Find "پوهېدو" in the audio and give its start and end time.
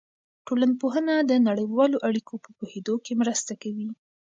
2.57-2.93